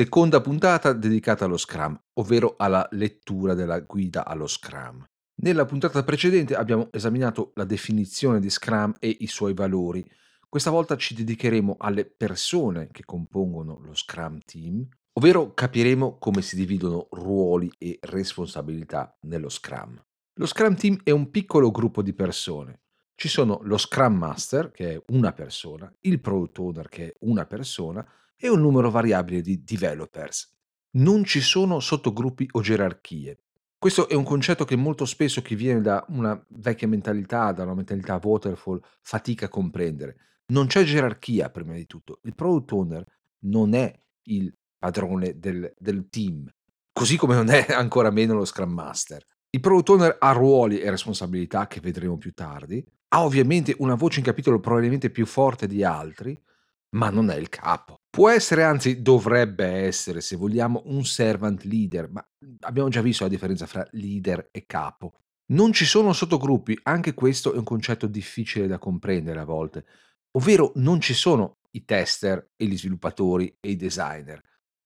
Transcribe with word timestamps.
Seconda 0.00 0.40
puntata 0.40 0.94
dedicata 0.94 1.44
allo 1.44 1.58
Scrum, 1.58 1.94
ovvero 2.14 2.54
alla 2.56 2.88
lettura 2.92 3.52
della 3.52 3.80
guida 3.80 4.24
allo 4.24 4.46
Scrum. 4.46 5.06
Nella 5.42 5.66
puntata 5.66 6.02
precedente 6.02 6.54
abbiamo 6.54 6.88
esaminato 6.90 7.52
la 7.56 7.64
definizione 7.64 8.40
di 8.40 8.48
Scrum 8.48 8.94
e 8.98 9.14
i 9.20 9.26
suoi 9.26 9.52
valori. 9.52 10.02
Questa 10.48 10.70
volta 10.70 10.96
ci 10.96 11.12
dedicheremo 11.12 11.76
alle 11.78 12.06
persone 12.06 12.88
che 12.90 13.04
compongono 13.04 13.78
lo 13.78 13.94
Scrum 13.94 14.38
Team, 14.42 14.88
ovvero 15.18 15.52
capiremo 15.52 16.16
come 16.16 16.40
si 16.40 16.56
dividono 16.56 17.08
ruoli 17.10 17.70
e 17.76 17.98
responsabilità 18.00 19.14
nello 19.24 19.50
Scrum. 19.50 20.02
Lo 20.36 20.46
Scrum 20.46 20.76
Team 20.76 21.00
è 21.04 21.10
un 21.10 21.30
piccolo 21.30 21.70
gruppo 21.70 22.00
di 22.00 22.14
persone. 22.14 22.84
Ci 23.14 23.28
sono 23.28 23.60
lo 23.64 23.76
Scrum 23.76 24.16
Master, 24.16 24.70
che 24.70 24.94
è 24.94 25.02
una 25.08 25.34
persona, 25.34 25.94
il 26.00 26.22
Product 26.22 26.58
Owner, 26.58 26.88
che 26.88 27.08
è 27.08 27.16
una 27.20 27.44
persona, 27.44 28.02
e 28.40 28.48
un 28.48 28.60
numero 28.60 28.90
variabile 28.90 29.42
di 29.42 29.62
developers. 29.62 30.56
Non 30.92 31.24
ci 31.24 31.40
sono 31.40 31.78
sottogruppi 31.78 32.48
o 32.52 32.62
gerarchie. 32.62 33.42
Questo 33.78 34.08
è 34.08 34.14
un 34.14 34.24
concetto 34.24 34.64
che 34.64 34.76
molto 34.76 35.04
spesso 35.04 35.42
chi 35.42 35.54
viene 35.54 35.82
da 35.82 36.04
una 36.08 36.42
vecchia 36.48 36.88
mentalità, 36.88 37.52
da 37.52 37.64
una 37.64 37.74
mentalità 37.74 38.18
waterfall, 38.22 38.80
fatica 39.02 39.46
a 39.46 39.50
comprendere. 39.50 40.16
Non 40.46 40.66
c'è 40.66 40.82
gerarchia 40.84 41.50
prima 41.50 41.74
di 41.74 41.86
tutto. 41.86 42.20
Il 42.24 42.34
product 42.34 42.72
owner 42.72 43.04
non 43.44 43.74
è 43.74 43.92
il 44.24 44.52
padrone 44.78 45.38
del, 45.38 45.72
del 45.78 46.08
team, 46.08 46.50
così 46.92 47.16
come 47.16 47.34
non 47.34 47.50
è 47.50 47.66
ancora 47.72 48.10
meno 48.10 48.34
lo 48.34 48.44
Scrum 48.44 48.72
Master. 48.72 49.24
Il 49.50 49.60
product 49.60 49.88
owner 49.90 50.16
ha 50.18 50.32
ruoli 50.32 50.80
e 50.80 50.90
responsabilità 50.90 51.66
che 51.66 51.80
vedremo 51.80 52.16
più 52.16 52.32
tardi, 52.32 52.84
ha 53.08 53.24
ovviamente 53.24 53.74
una 53.78 53.94
voce 53.94 54.20
in 54.20 54.24
capitolo 54.24 54.60
probabilmente 54.60 55.10
più 55.10 55.26
forte 55.26 55.66
di 55.66 55.82
altri, 55.84 56.38
ma 56.90 57.10
non 57.10 57.30
è 57.30 57.36
il 57.36 57.48
capo. 57.48 58.00
Può 58.10 58.28
essere, 58.28 58.64
anzi 58.64 59.02
dovrebbe 59.02 59.66
essere, 59.66 60.20
se 60.20 60.36
vogliamo, 60.36 60.82
un 60.86 61.04
servant 61.04 61.62
leader, 61.64 62.10
ma 62.10 62.26
abbiamo 62.60 62.88
già 62.88 63.00
visto 63.00 63.24
la 63.24 63.30
differenza 63.30 63.66
fra 63.66 63.86
leader 63.92 64.48
e 64.50 64.64
capo. 64.66 65.14
Non 65.52 65.72
ci 65.72 65.84
sono 65.84 66.12
sottogruppi, 66.12 66.78
anche 66.84 67.14
questo 67.14 67.52
è 67.52 67.56
un 67.56 67.64
concetto 67.64 68.06
difficile 68.06 68.66
da 68.66 68.78
comprendere 68.78 69.40
a 69.40 69.44
volte, 69.44 69.84
ovvero 70.32 70.72
non 70.76 71.00
ci 71.00 71.14
sono 71.14 71.58
i 71.72 71.84
tester 71.84 72.50
e 72.56 72.66
gli 72.66 72.76
sviluppatori 72.76 73.56
e 73.60 73.70
i 73.70 73.76
designer. 73.76 74.40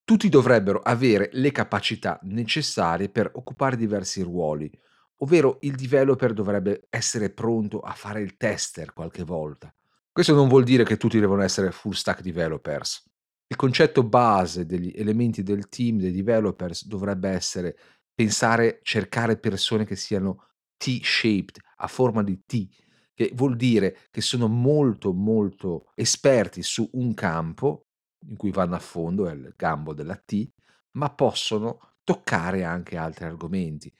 Tutti 0.05 0.29
dovrebbero 0.29 0.81
avere 0.81 1.31
le 1.33 1.51
capacità 1.51 2.19
necessarie 2.25 3.09
per 3.09 3.31
occupare 3.35 3.77
diversi 3.77 4.21
ruoli, 4.23 4.71
ovvero 5.19 5.59
il 5.63 5.75
developer 5.75 6.35
dovrebbe 6.35 6.87
essere 6.91 7.31
pronto 7.31 7.81
a 7.81 7.93
fare 7.93 8.21
il 8.21 8.37
tester 8.37 8.93
qualche 8.93 9.23
volta. 9.23 9.75
Questo 10.15 10.33
non 10.33 10.47
vuol 10.47 10.63
dire 10.63 10.85
che 10.85 10.97
tutti 10.97 11.19
devono 11.19 11.43
essere 11.43 11.73
full 11.73 11.91
stack 11.91 12.21
developers. 12.21 13.03
Il 13.49 13.57
concetto 13.57 14.05
base 14.05 14.65
degli 14.65 14.93
elementi 14.95 15.43
del 15.43 15.69
team 15.69 15.99
dei 15.99 16.13
developers 16.13 16.87
dovrebbe 16.87 17.31
essere 17.31 17.77
pensare, 18.15 18.79
cercare 18.85 19.37
persone 19.41 19.85
che 19.85 19.97
siano 19.97 20.51
T-shaped, 20.77 21.57
a 21.79 21.89
forma 21.89 22.23
di 22.23 22.45
T, 22.47 22.69
che 23.13 23.33
vuol 23.35 23.57
dire 23.57 24.07
che 24.13 24.21
sono 24.21 24.47
molto 24.47 25.13
molto 25.13 25.91
esperti 25.97 26.63
su 26.63 26.89
un 26.93 27.13
campo 27.15 27.89
in 28.29 28.37
cui 28.37 28.53
vanno 28.53 28.77
a 28.77 28.81
fondo, 28.81 29.27
è 29.29 29.33
il 29.33 29.53
gambo 29.57 29.95
della 29.95 30.15
T, 30.15 30.49
ma 30.93 31.13
possono 31.13 31.97
toccare 32.05 32.63
anche 32.63 32.97
altri 32.97 33.25
argomenti. 33.25 33.93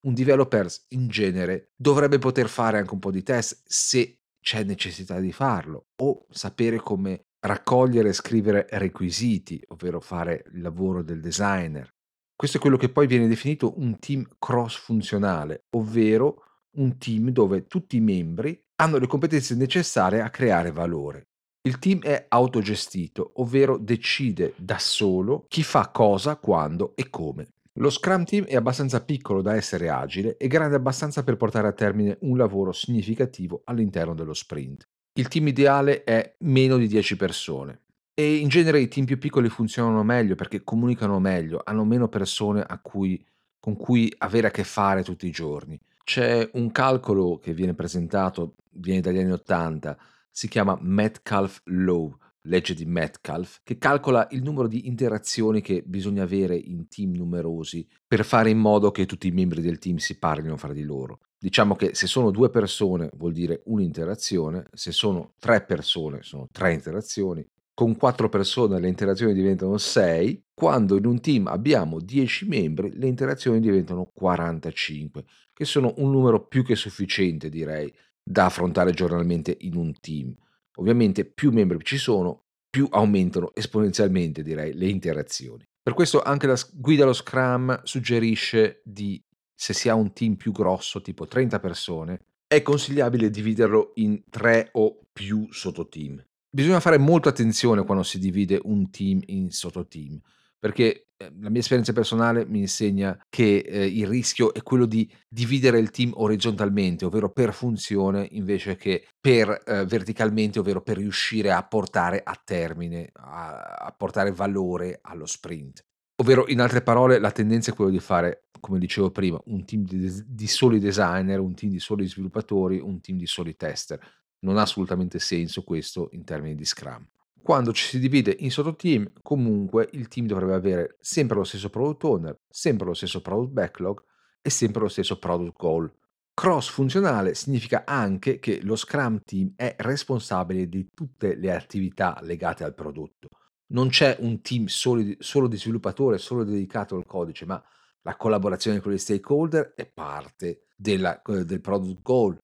Un 0.00 0.12
developer 0.12 0.70
in 0.88 1.08
genere 1.08 1.72
dovrebbe 1.74 2.18
poter 2.18 2.50
fare 2.50 2.76
anche 2.76 2.92
un 2.92 3.00
po' 3.00 3.10
di 3.10 3.22
test 3.22 3.62
se 3.64 4.18
c'è 4.44 4.62
necessità 4.62 5.20
di 5.20 5.32
farlo 5.32 5.86
o 6.02 6.26
sapere 6.28 6.76
come 6.76 7.28
raccogliere 7.46 8.10
e 8.10 8.12
scrivere 8.12 8.66
requisiti, 8.72 9.58
ovvero 9.68 10.00
fare 10.00 10.44
il 10.52 10.60
lavoro 10.60 11.02
del 11.02 11.20
designer. 11.20 11.88
Questo 12.36 12.58
è 12.58 12.60
quello 12.60 12.76
che 12.76 12.90
poi 12.90 13.06
viene 13.06 13.26
definito 13.26 13.78
un 13.78 13.98
team 13.98 14.26
cross-funzionale, 14.38 15.64
ovvero 15.76 16.42
un 16.76 16.98
team 16.98 17.30
dove 17.30 17.66
tutti 17.66 17.96
i 17.96 18.00
membri 18.00 18.60
hanno 18.76 18.98
le 18.98 19.06
competenze 19.06 19.54
necessarie 19.54 20.20
a 20.20 20.28
creare 20.28 20.72
valore. 20.72 21.28
Il 21.66 21.78
team 21.78 22.02
è 22.02 22.26
autogestito, 22.28 23.32
ovvero 23.36 23.78
decide 23.78 24.52
da 24.58 24.78
solo 24.78 25.46
chi 25.48 25.62
fa 25.62 25.90
cosa, 25.90 26.36
quando 26.36 26.94
e 26.96 27.08
come. 27.08 27.53
Lo 27.78 27.90
Scrum 27.90 28.24
Team 28.24 28.44
è 28.44 28.54
abbastanza 28.54 29.02
piccolo 29.02 29.42
da 29.42 29.56
essere 29.56 29.88
agile 29.88 30.36
e 30.36 30.46
grande 30.46 30.76
abbastanza 30.76 31.24
per 31.24 31.36
portare 31.36 31.66
a 31.66 31.72
termine 31.72 32.18
un 32.20 32.36
lavoro 32.36 32.70
significativo 32.70 33.62
all'interno 33.64 34.14
dello 34.14 34.32
sprint. 34.32 34.88
Il 35.14 35.26
team 35.26 35.48
ideale 35.48 36.04
è 36.04 36.36
meno 36.40 36.76
di 36.76 36.86
10 36.86 37.16
persone 37.16 37.80
e 38.14 38.36
in 38.36 38.46
genere 38.46 38.78
i 38.78 38.86
team 38.86 39.06
più 39.06 39.18
piccoli 39.18 39.48
funzionano 39.48 40.04
meglio 40.04 40.36
perché 40.36 40.62
comunicano 40.62 41.18
meglio, 41.18 41.62
hanno 41.64 41.84
meno 41.84 42.06
persone 42.06 42.64
cui, 42.80 43.20
con 43.58 43.76
cui 43.76 44.12
avere 44.18 44.46
a 44.46 44.52
che 44.52 44.62
fare 44.62 45.02
tutti 45.02 45.26
i 45.26 45.32
giorni. 45.32 45.76
C'è 46.04 46.48
un 46.52 46.70
calcolo 46.70 47.38
che 47.38 47.54
viene 47.54 47.74
presentato, 47.74 48.54
viene 48.74 49.00
dagli 49.00 49.18
anni 49.18 49.32
80, 49.32 49.98
si 50.30 50.46
chiama 50.46 50.78
Metcalf 50.80 51.62
Law, 51.64 52.16
legge 52.44 52.74
di 52.74 52.84
Metcalf, 52.84 53.60
che 53.62 53.78
calcola 53.78 54.26
il 54.30 54.42
numero 54.42 54.68
di 54.68 54.86
interazioni 54.86 55.60
che 55.60 55.82
bisogna 55.84 56.22
avere 56.22 56.56
in 56.56 56.88
team 56.88 57.14
numerosi 57.14 57.86
per 58.06 58.24
fare 58.24 58.50
in 58.50 58.58
modo 58.58 58.90
che 58.90 59.06
tutti 59.06 59.28
i 59.28 59.32
membri 59.32 59.60
del 59.60 59.78
team 59.78 59.96
si 59.96 60.18
parlino 60.18 60.56
fra 60.56 60.72
di 60.72 60.82
loro. 60.82 61.20
Diciamo 61.38 61.74
che 61.74 61.94
se 61.94 62.06
sono 62.06 62.30
due 62.30 62.50
persone 62.50 63.10
vuol 63.16 63.32
dire 63.32 63.62
un'interazione, 63.66 64.66
se 64.72 64.92
sono 64.92 65.34
tre 65.38 65.62
persone 65.62 66.22
sono 66.22 66.48
tre 66.50 66.72
interazioni, 66.72 67.46
con 67.74 67.96
quattro 67.96 68.28
persone 68.28 68.78
le 68.78 68.88
interazioni 68.88 69.34
diventano 69.34 69.76
sei, 69.78 70.42
quando 70.54 70.96
in 70.96 71.06
un 71.06 71.20
team 71.20 71.48
abbiamo 71.48 71.98
10 71.98 72.46
membri 72.46 72.92
le 72.96 73.08
interazioni 73.08 73.58
diventano 73.58 74.10
45, 74.14 75.24
che 75.52 75.64
sono 75.64 75.92
un 75.96 76.12
numero 76.12 76.46
più 76.46 76.64
che 76.64 76.76
sufficiente 76.76 77.48
direi 77.48 77.92
da 78.22 78.46
affrontare 78.46 78.92
giornalmente 78.92 79.56
in 79.60 79.74
un 79.76 79.92
team. 80.00 80.34
Ovviamente 80.76 81.24
più 81.24 81.50
membri 81.52 81.78
ci 81.82 81.98
sono, 81.98 82.44
più 82.68 82.88
aumentano 82.90 83.54
esponenzialmente, 83.54 84.42
direi, 84.42 84.72
le 84.74 84.88
interazioni. 84.88 85.64
Per 85.82 85.94
questo 85.94 86.22
anche 86.22 86.46
la 86.46 86.58
guida 86.72 87.04
allo 87.04 87.12
Scrum 87.12 87.82
suggerisce 87.84 88.80
di, 88.84 89.22
se 89.54 89.74
si 89.74 89.88
ha 89.88 89.94
un 89.94 90.12
team 90.12 90.34
più 90.34 90.50
grosso, 90.50 91.00
tipo 91.00 91.26
30 91.26 91.60
persone, 91.60 92.20
è 92.46 92.62
consigliabile 92.62 93.30
dividerlo 93.30 93.92
in 93.94 94.22
tre 94.30 94.70
o 94.72 95.00
più 95.12 95.46
sottoteam. 95.50 96.24
Bisogna 96.50 96.80
fare 96.80 96.98
molta 96.98 97.30
attenzione 97.30 97.84
quando 97.84 98.02
si 98.04 98.18
divide 98.18 98.60
un 98.62 98.90
team 98.90 99.20
in 99.26 99.50
sottoteam, 99.50 100.20
perché 100.64 101.04
Ehm, 101.16 101.42
la 101.42 101.50
mia 101.50 101.60
esperienza 101.60 101.92
personale 101.92 102.44
mi 102.46 102.60
insegna 102.60 103.18
che 103.28 103.58
eh, 103.58 103.86
il 103.86 104.06
rischio 104.06 104.52
è 104.52 104.62
quello 104.62 104.86
di 104.86 105.10
dividere 105.28 105.78
il 105.78 105.90
team 105.90 106.12
orizzontalmente, 106.14 107.04
ovvero 107.04 107.30
per 107.30 107.52
funzione, 107.52 108.26
invece 108.32 108.76
che 108.76 109.06
per 109.20 109.62
eh, 109.64 109.84
verticalmente, 109.84 110.58
ovvero 110.58 110.82
per 110.82 110.96
riuscire 110.96 111.52
a 111.52 111.62
portare 111.62 112.20
a 112.22 112.40
termine, 112.42 113.10
a, 113.12 113.62
a 113.78 113.94
portare 113.96 114.32
valore 114.32 114.98
allo 115.02 115.26
sprint. 115.26 115.84
Ovvero, 116.16 116.46
in 116.48 116.60
altre 116.60 116.82
parole, 116.82 117.18
la 117.18 117.32
tendenza 117.32 117.70
è 117.70 117.74
quella 117.74 117.90
di 117.90 117.98
fare, 117.98 118.44
come 118.60 118.78
dicevo 118.78 119.10
prima, 119.10 119.40
un 119.46 119.64
team 119.64 119.84
di, 119.84 120.24
di 120.26 120.46
soli 120.46 120.78
designer, 120.78 121.40
un 121.40 121.54
team 121.54 121.72
di 121.72 121.80
soli 121.80 122.06
sviluppatori, 122.06 122.78
un 122.78 123.00
team 123.00 123.18
di 123.18 123.26
soli 123.26 123.56
tester. 123.56 123.98
Non 124.40 124.58
ha 124.58 124.62
assolutamente 124.62 125.18
senso 125.18 125.62
questo 125.62 126.08
in 126.12 126.24
termini 126.24 126.54
di 126.54 126.64
Scrum. 126.64 127.04
Quando 127.44 127.74
ci 127.74 127.84
si 127.84 127.98
divide 127.98 128.34
in 128.38 128.50
sottoteam, 128.50 129.20
comunque 129.20 129.90
il 129.92 130.08
team 130.08 130.26
dovrebbe 130.26 130.54
avere 130.54 130.96
sempre 131.00 131.36
lo 131.36 131.44
stesso 131.44 131.68
product 131.68 132.04
owner, 132.04 132.40
sempre 132.48 132.86
lo 132.86 132.94
stesso 132.94 133.20
product 133.20 133.52
backlog 133.52 134.02
e 134.40 134.48
sempre 134.48 134.80
lo 134.80 134.88
stesso 134.88 135.18
product 135.18 135.58
goal. 135.58 135.94
Cross 136.32 136.70
funzionale 136.70 137.34
significa 137.34 137.84
anche 137.84 138.38
che 138.38 138.62
lo 138.62 138.76
Scrum 138.76 139.20
Team 139.22 139.52
è 139.56 139.76
responsabile 139.78 140.70
di 140.70 140.88
tutte 140.94 141.34
le 141.34 141.54
attività 141.54 142.18
legate 142.22 142.64
al 142.64 142.72
prodotto. 142.72 143.28
Non 143.72 143.88
c'è 143.88 144.16
un 144.20 144.40
team 144.40 144.64
solo 144.64 145.02
di, 145.02 145.14
solo 145.20 145.46
di 145.46 145.58
sviluppatori, 145.58 146.16
solo 146.18 146.44
dedicato 146.44 146.96
al 146.96 147.04
codice, 147.04 147.44
ma 147.44 147.62
la 148.00 148.16
collaborazione 148.16 148.80
con 148.80 148.90
gli 148.90 148.96
stakeholder 148.96 149.74
è 149.76 149.84
parte 149.84 150.68
della, 150.74 151.20
eh, 151.20 151.44
del 151.44 151.60
product 151.60 152.00
goal, 152.00 152.40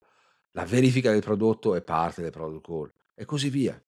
la 0.51 0.67
verifica 0.67 1.11
del 1.11 1.23
prodotto 1.23 1.75
è 1.75 1.81
parte 1.81 2.21
del 2.21 2.33
product 2.33 2.67
goal 2.67 2.93
e 3.15 3.25
così 3.25 3.49
via. 3.49 3.83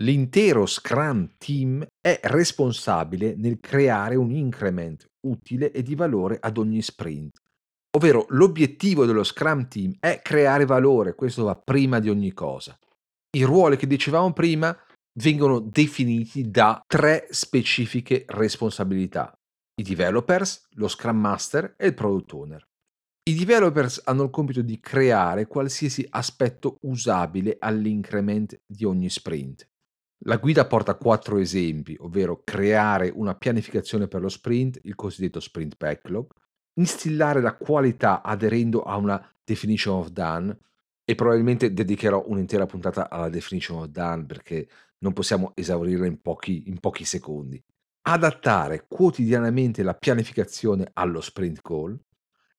L'intero 0.00 0.66
Scrum 0.66 1.36
Team 1.38 1.86
è 1.98 2.20
responsabile 2.24 3.34
nel 3.34 3.58
creare 3.60 4.14
un 4.14 4.30
increment, 4.30 5.06
utile 5.26 5.72
e 5.72 5.82
di 5.82 5.94
valore 5.94 6.36
ad 6.38 6.58
ogni 6.58 6.82
sprint. 6.82 7.38
Ovvero 7.96 8.26
l'obiettivo 8.28 9.06
dello 9.06 9.24
Scrum 9.24 9.68
Team 9.68 9.96
è 9.98 10.20
creare 10.22 10.66
valore, 10.66 11.14
questo 11.14 11.44
va 11.44 11.56
prima 11.56 11.98
di 11.98 12.10
ogni 12.10 12.34
cosa. 12.34 12.78
I 13.38 13.42
ruoli 13.44 13.78
che 13.78 13.86
dicevamo 13.86 14.34
prima 14.34 14.76
vengono 15.18 15.60
definiti 15.60 16.50
da 16.50 16.78
tre 16.86 17.26
specifiche 17.30 18.26
responsabilità. 18.28 19.32
I 19.80 19.82
developers, 19.82 20.68
lo 20.72 20.88
Scrum 20.88 21.18
Master 21.18 21.74
e 21.78 21.86
il 21.86 21.94
Product 21.94 22.32
Owner. 22.34 22.66
I 23.30 23.34
developers 23.34 24.02
hanno 24.04 24.24
il 24.24 24.30
compito 24.30 24.60
di 24.60 24.78
creare 24.78 25.46
qualsiasi 25.46 26.06
aspetto 26.10 26.76
usabile 26.82 27.56
all'increment 27.58 28.60
di 28.66 28.84
ogni 28.84 29.08
sprint. 29.08 29.66
La 30.24 30.38
guida 30.38 30.66
porta 30.66 30.94
quattro 30.94 31.38
esempi, 31.38 31.96
ovvero 32.00 32.42
creare 32.42 33.12
una 33.14 33.34
pianificazione 33.34 34.08
per 34.08 34.22
lo 34.22 34.28
sprint, 34.28 34.80
il 34.82 34.94
cosiddetto 34.94 35.40
sprint 35.40 35.76
backlog, 35.76 36.26
instillare 36.74 37.40
la 37.40 37.56
qualità 37.56 38.22
aderendo 38.22 38.82
a 38.82 38.96
una 38.96 39.34
definition 39.44 39.98
of 39.98 40.08
done 40.08 40.58
e 41.04 41.14
probabilmente 41.14 41.72
dedicherò 41.72 42.24
un'intera 42.26 42.66
puntata 42.66 43.08
alla 43.08 43.28
definition 43.28 43.82
of 43.82 43.86
done 43.86 44.24
perché 44.24 44.68
non 44.98 45.12
possiamo 45.12 45.52
esaurirla 45.54 46.06
in 46.06 46.20
pochi, 46.20 46.64
in 46.68 46.80
pochi 46.80 47.04
secondi. 47.04 47.62
Adattare 48.08 48.86
quotidianamente 48.88 49.82
la 49.82 49.94
pianificazione 49.94 50.90
allo 50.94 51.20
sprint 51.20 51.60
goal 51.60 51.98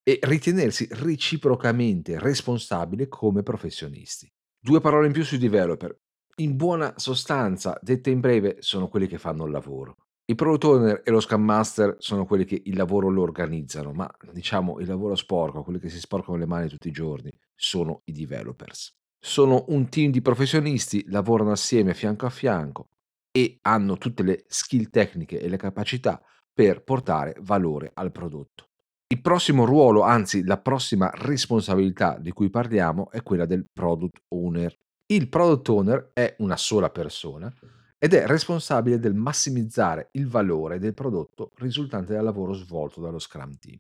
e 0.04 0.20
ritenersi 0.22 0.88
reciprocamente 0.92 2.20
responsabile 2.20 3.08
come 3.08 3.44
professionisti. 3.44 4.32
Due 4.60 4.80
parole 4.80 5.08
in 5.08 5.14
più 5.14 5.24
sui 5.24 5.38
developer. 5.38 5.98
In 6.40 6.56
buona 6.56 6.94
sostanza, 6.98 7.80
dette 7.82 8.12
in 8.12 8.20
breve, 8.20 8.58
sono 8.60 8.88
quelli 8.90 9.08
che 9.08 9.18
fanno 9.18 9.46
il 9.46 9.52
lavoro. 9.52 9.96
Il 10.26 10.36
product 10.36 10.64
owner 10.66 11.02
e 11.04 11.10
lo 11.10 11.20
scrum 11.20 11.44
master 11.44 11.96
sono 11.98 12.28
quelli 12.28 12.46
che 12.46 12.62
il 12.64 12.76
lavoro 12.76 13.10
lo 13.10 13.24
organizzano, 13.24 13.92
ma 13.92 14.08
diciamo 14.32 14.80
il 14.80 14.88
lavoro 14.88 15.16
sporco, 15.16 15.64
quelli 15.64 15.80
che 15.80 15.90
si 15.90 16.00
sporcano 16.00 16.38
le 16.38 16.46
mani 16.46 16.68
tutti 16.70 16.90
i 16.90 16.92
giorni, 16.92 17.32
sono 17.56 18.02
i 18.04 18.12
developers. 18.12 18.92
Sono 19.20 19.66
un 19.70 19.90
team 19.90 20.12
di 20.12 20.22
professionisti, 20.22 21.04
lavorano 21.08 21.50
assieme 21.52 21.96
fianco 21.96 22.28
a 22.28 22.30
fianco 22.30 22.90
e 23.32 23.58
hanno 23.64 23.98
tutte 23.98 24.22
le 24.22 24.46
skill 24.48 24.92
tecniche 24.92 25.42
e 25.42 25.50
le 25.50 25.58
capacità 25.58 26.22
per 26.54 26.84
portare 26.84 27.36
valore 27.40 27.90
al 27.96 28.12
prodotto. 28.12 28.66
Il 29.08 29.22
prossimo 29.22 29.66
ruolo, 29.66 30.02
anzi 30.02 30.44
la 30.44 30.60
prossima 30.60 31.10
responsabilità 31.16 32.20
di 32.20 32.32
cui 32.32 32.52
parliamo 32.52 33.10
è 33.10 33.24
quella 33.24 33.48
del 33.48 33.66
product 33.74 34.20
owner. 34.36 34.76
Il 35.10 35.30
product 35.30 35.70
owner 35.70 36.10
è 36.12 36.36
una 36.40 36.58
sola 36.58 36.90
persona 36.90 37.50
ed 37.98 38.14
è 38.14 38.28
responsabile 38.28 39.00
del 39.00 39.14
massimizzare 39.14 40.10
il 40.12 40.28
valore 40.28 40.80
del 40.80 40.94
prodotto 40.94 41.54
risultante 41.56 42.14
dal 42.14 42.26
lavoro 42.26 42.52
svolto 42.52 43.00
dallo 43.00 43.18
Scrum 43.18 43.58
Team. 43.58 43.78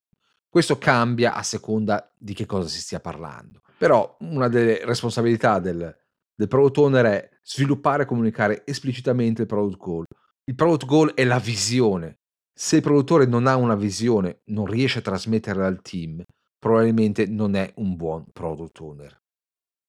Questo 0.47 0.77
cambia 0.77 1.33
a 1.33 1.43
seconda 1.43 2.09
di 2.17 2.33
che 2.33 2.45
cosa 2.45 2.69
si 2.69 2.79
stia 2.79 3.01
parlando. 3.01 3.59
Però 3.77 4.15
una 4.21 4.47
delle 4.47 4.85
responsabilità 4.85 5.59
del, 5.59 5.93
del 6.33 6.47
product 6.47 6.77
owner 6.77 7.05
è 7.05 7.29
sviluppare 7.43 8.03
e 8.03 8.05
comunicare 8.05 8.65
esplicitamente 8.65 9.41
il 9.41 9.47
product 9.47 9.77
goal. 9.77 10.05
Il 10.45 10.55
product 10.55 10.85
goal 10.85 11.13
è 11.13 11.25
la 11.25 11.39
visione. 11.39 12.19
Se 12.53 12.77
il 12.77 12.81
produttore 12.81 13.25
non 13.25 13.47
ha 13.47 13.57
una 13.57 13.75
visione, 13.75 14.43
non 14.45 14.65
riesce 14.65 14.99
a 14.99 15.01
trasmetterla 15.01 15.67
al 15.67 15.81
team, 15.81 16.23
probabilmente 16.57 17.25
non 17.25 17.55
è 17.55 17.69
un 17.75 17.97
buon 17.97 18.25
product 18.31 18.79
owner. 18.79 19.25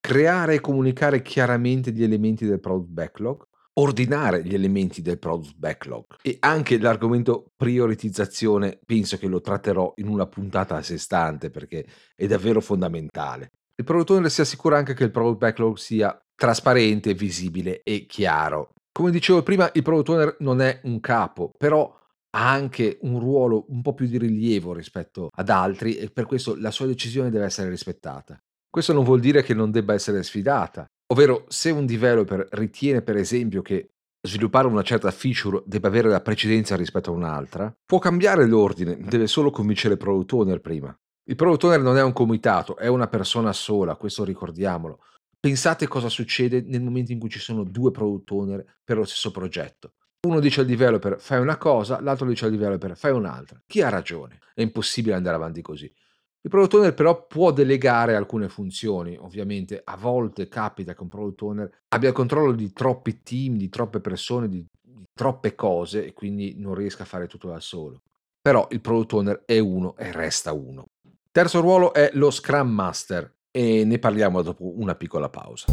Creare 0.01 0.55
e 0.55 0.61
comunicare 0.61 1.23
chiaramente 1.23 1.93
gli 1.93 2.03
elementi 2.03 2.47
del 2.47 2.61
product 2.61 2.91
backlog 2.91 3.47
ordinare 3.79 4.43
gli 4.43 4.55
elementi 4.55 5.03
del 5.03 5.19
product 5.19 5.55
backlog 5.57 6.05
e 6.23 6.37
anche 6.41 6.79
l'argomento 6.79 7.53
prioritizzazione 7.57 8.79
penso 8.85 9.17
che 9.17 9.29
lo 9.29 9.41
tratterò 9.41 9.93
in 9.97 10.09
una 10.09 10.27
puntata 10.27 10.77
a 10.77 10.83
sé 10.83 10.99
stante 10.99 11.51
perché 11.51 11.87
è 12.15 12.27
davvero 12.27 12.61
fondamentale. 12.61 13.53
Il 13.77 13.85
product 13.85 14.11
owner 14.11 14.31
si 14.31 14.41
assicura 14.41 14.77
anche 14.77 14.95
che 14.95 15.05
il 15.05 15.13
product 15.13 15.39
backlog 15.39 15.77
sia 15.77 16.17
trasparente, 16.35 17.15
visibile 17.15 17.83
e 17.85 18.07
chiaro. 18.07 18.75
Come 18.91 19.13
dicevo 19.13 19.43
prima, 19.45 19.71
il 19.73 19.83
product 19.83 20.09
owner 20.09 20.37
non 20.41 20.61
è 20.61 20.81
un 20.85 20.99
capo, 20.99 21.53
però 21.57 21.97
ha 22.31 22.51
anche 22.51 22.99
un 23.03 23.21
ruolo 23.21 23.67
un 23.69 23.81
po' 23.81 23.95
più 23.95 24.07
di 24.07 24.19
rilievo 24.19 24.73
rispetto 24.73 25.29
ad 25.33 25.49
altri 25.49 25.97
e 25.97 26.11
per 26.11 26.27
questo 26.27 26.57
la 26.57 26.73
sua 26.73 26.87
decisione 26.87 27.31
deve 27.31 27.45
essere 27.45 27.71
rispettata. 27.71 28.37
Questo 28.79 28.95
non 28.95 29.03
vuol 29.03 29.19
dire 29.19 29.43
che 29.43 29.55
non 29.55 29.73
debba 29.73 29.95
essere 29.95 30.23
sfidata, 30.23 30.87
Ovvero, 31.11 31.47
se 31.49 31.71
un 31.71 31.85
developer 31.85 32.47
ritiene 32.53 33.03
per 33.03 33.17
esempio 33.17 33.61
che 33.61 33.95
sviluppare 34.21 34.69
una 34.69 34.83
certa 34.83 35.11
feature 35.11 35.63
debba 35.65 35.89
avere 35.89 36.09
la 36.09 36.21
precedenza 36.21 36.77
rispetto 36.77 37.11
a 37.11 37.15
un'altra, 37.15 37.75
può 37.85 37.99
cambiare 37.99 38.47
l'ordine, 38.47 38.97
deve 39.01 39.27
solo 39.27 39.51
convincere 39.51 39.95
il 39.95 39.99
product 39.99 40.33
owner 40.35 40.61
prima. 40.61 40.97
Il 41.25 41.35
product 41.35 41.65
owner 41.65 41.81
non 41.81 41.97
è 41.97 42.03
un 42.03 42.13
comitato, 42.13 42.77
è 42.77 42.87
una 42.87 43.09
persona 43.09 43.53
sola, 43.53 43.97
questo 43.97 44.23
ricordiamolo. 44.23 45.01
Pensate 45.41 45.89
cosa 45.89 46.09
succede 46.09 46.63
nel 46.65 46.83
momento 46.83 47.11
in 47.11 47.19
cui 47.19 47.31
ci 47.31 47.41
sono 47.41 47.65
due 47.65 47.91
product 47.91 48.31
owner 48.31 48.65
per 48.85 48.99
lo 48.99 49.05
stesso 49.05 49.33
progetto. 49.33 49.95
Uno 50.27 50.39
dice 50.39 50.61
al 50.61 50.67
developer 50.67 51.19
fai 51.19 51.41
una 51.41 51.57
cosa, 51.57 52.01
l'altro 52.01 52.29
dice 52.29 52.45
al 52.45 52.51
developer 52.53 52.97
fai 52.97 53.13
un'altra. 53.13 53.61
Chi 53.67 53.81
ha 53.81 53.89
ragione? 53.89 54.39
È 54.55 54.61
impossibile 54.61 55.15
andare 55.15 55.37
avanti 55.37 55.63
così. 55.63 55.93
Il 56.41 56.51
product 56.51 56.75
owner 56.75 56.95
però 56.95 57.27
può 57.27 57.51
delegare 57.51 58.15
alcune 58.15 58.49
funzioni, 58.49 59.17
ovviamente 59.19 59.81
a 59.83 59.97
volte 59.97 60.47
capita 60.47 60.95
che 60.95 61.03
un 61.03 61.09
product 61.09 61.43
owner 61.43 61.71
abbia 61.89 62.11
il 62.11 62.15
controllo 62.15 62.53
di 62.53 62.73
troppi 62.73 63.23
team, 63.25 63.57
di 63.57 63.69
troppe 63.69 63.99
persone, 63.99 64.49
di, 64.49 64.65
di 64.81 65.05
troppe 65.13 65.57
cose 65.57 66.07
e 66.07 66.13
quindi 66.13 66.55
non 66.57 66.77
riesca 66.77 67.03
a 67.03 67.07
fare 67.07 67.27
tutto 67.27 67.49
da 67.49 67.59
solo. 67.59 68.03
Però 68.41 68.69
il 68.71 68.81
product 68.81 69.13
owner 69.15 69.43
è 69.47 69.59
uno 69.59 69.97
e 69.97 70.13
resta 70.13 70.53
uno. 70.53 70.85
Terzo 71.33 71.61
ruolo 71.61 71.93
è 71.93 72.11
lo 72.15 72.31
Scrum 72.31 72.71
Master 72.71 73.35
e 73.51 73.85
ne 73.85 73.99
parliamo 73.99 74.41
dopo 74.41 74.79
una 74.79 74.95
piccola 74.95 75.29
pausa. 75.29 75.67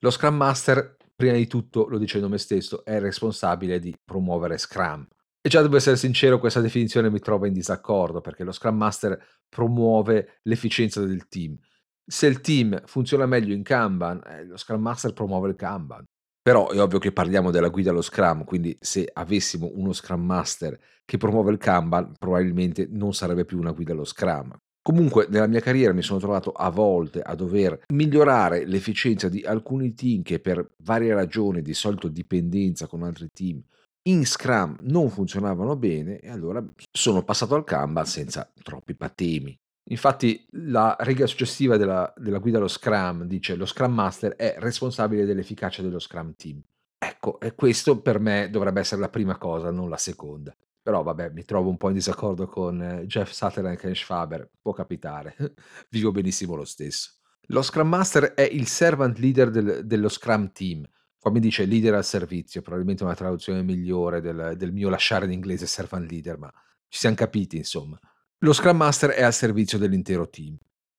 Lo 0.00 0.10
Scrum 0.10 0.36
Master 0.36 0.95
prima 1.16 1.34
di 1.34 1.46
tutto, 1.46 1.86
lo 1.88 1.98
dice 1.98 2.18
il 2.18 2.22
nome 2.22 2.38
stesso, 2.38 2.84
è 2.84 3.00
responsabile 3.00 3.80
di 3.80 3.94
promuovere 4.04 4.58
Scrum. 4.58 5.06
E 5.40 5.48
già 5.48 5.62
devo 5.62 5.76
essere 5.76 5.96
sincero, 5.96 6.38
questa 6.38 6.60
definizione 6.60 7.08
mi 7.08 7.20
trova 7.20 7.46
in 7.46 7.52
disaccordo 7.52 8.20
perché 8.20 8.44
lo 8.44 8.52
Scrum 8.52 8.76
Master 8.76 9.18
promuove 9.48 10.40
l'efficienza 10.42 11.04
del 11.04 11.28
team. 11.28 11.56
Se 12.04 12.26
il 12.26 12.40
team 12.40 12.82
funziona 12.84 13.26
meglio 13.26 13.54
in 13.54 13.62
Kanban, 13.62 14.22
eh, 14.26 14.44
lo 14.44 14.56
Scrum 14.56 14.80
Master 14.80 15.12
promuove 15.12 15.48
il 15.48 15.56
Kanban. 15.56 16.04
Però 16.42 16.70
è 16.70 16.80
ovvio 16.80 16.98
che 16.98 17.12
parliamo 17.12 17.50
della 17.50 17.68
guida 17.68 17.90
allo 17.90 18.02
Scrum, 18.02 18.44
quindi 18.44 18.76
se 18.80 19.08
avessimo 19.12 19.70
uno 19.74 19.92
Scrum 19.92 20.24
Master 20.24 20.78
che 21.04 21.16
promuove 21.16 21.52
il 21.52 21.58
Kanban, 21.58 22.12
probabilmente 22.18 22.86
non 22.90 23.14
sarebbe 23.14 23.44
più 23.44 23.58
una 23.58 23.72
guida 23.72 23.92
allo 23.92 24.04
Scrum. 24.04 24.56
Comunque 24.86 25.26
nella 25.28 25.48
mia 25.48 25.58
carriera 25.58 25.92
mi 25.92 26.00
sono 26.00 26.20
trovato 26.20 26.52
a 26.52 26.70
volte 26.70 27.20
a 27.20 27.34
dover 27.34 27.86
migliorare 27.92 28.64
l'efficienza 28.64 29.28
di 29.28 29.42
alcuni 29.42 29.94
team 29.94 30.22
che 30.22 30.38
per 30.38 30.74
varie 30.84 31.12
ragioni, 31.12 31.60
di 31.60 31.74
solito 31.74 32.06
dipendenza 32.06 32.86
con 32.86 33.02
altri 33.02 33.26
team, 33.32 33.60
in 34.02 34.24
Scrum 34.24 34.76
non 34.82 35.10
funzionavano 35.10 35.74
bene 35.74 36.20
e 36.20 36.30
allora 36.30 36.64
sono 36.92 37.24
passato 37.24 37.56
al 37.56 37.64
Kanban 37.64 38.06
senza 38.06 38.48
troppi 38.62 38.94
patemi. 38.94 39.58
Infatti 39.90 40.46
la 40.50 40.94
riga 41.00 41.26
successiva 41.26 41.76
della, 41.76 42.14
della 42.16 42.38
guida 42.38 42.58
allo 42.58 42.68
Scrum 42.68 43.24
dice 43.24 43.56
lo 43.56 43.66
Scrum 43.66 43.92
Master 43.92 44.36
è 44.36 44.54
responsabile 44.58 45.24
dell'efficacia 45.24 45.82
dello 45.82 45.98
Scrum 45.98 46.34
Team. 46.36 46.62
Ecco, 46.96 47.40
e 47.40 47.56
questo 47.56 48.00
per 48.00 48.20
me 48.20 48.50
dovrebbe 48.50 48.78
essere 48.78 49.00
la 49.00 49.08
prima 49.08 49.36
cosa, 49.36 49.72
non 49.72 49.90
la 49.90 49.96
seconda. 49.96 50.56
Però 50.86 51.02
vabbè, 51.02 51.30
mi 51.30 51.44
trovo 51.44 51.68
un 51.68 51.76
po' 51.76 51.88
in 51.88 51.94
disaccordo 51.94 52.46
con 52.46 52.80
eh, 52.80 53.06
Jeff 53.06 53.32
Sutherland 53.32 53.76
e 53.82 53.92
Schwaber, 53.96 54.48
può 54.62 54.72
capitare, 54.72 55.34
vivo 55.90 56.12
benissimo 56.12 56.54
lo 56.54 56.64
stesso. 56.64 57.14
Lo 57.46 57.60
Scrum 57.60 57.88
Master 57.88 58.34
è 58.34 58.42
il 58.42 58.68
servant 58.68 59.18
leader 59.18 59.50
del, 59.50 59.84
dello 59.84 60.08
Scrum 60.08 60.52
Team, 60.52 60.88
qua 61.18 61.32
mi 61.32 61.40
dice 61.40 61.64
leader 61.64 61.94
al 61.94 62.04
servizio, 62.04 62.62
probabilmente 62.62 63.02
una 63.02 63.16
traduzione 63.16 63.64
migliore 63.64 64.20
del, 64.20 64.54
del 64.56 64.72
mio 64.72 64.88
lasciare 64.88 65.24
in 65.24 65.32
inglese 65.32 65.66
servant 65.66 66.08
leader, 66.08 66.38
ma 66.38 66.52
ci 66.86 67.00
siamo 67.00 67.16
capiti 67.16 67.56
insomma. 67.56 67.98
Lo 68.38 68.52
Scrum 68.52 68.76
Master 68.76 69.10
è 69.10 69.24
al 69.24 69.34
servizio 69.34 69.78
dell'intero 69.78 70.28
team, 70.28 70.56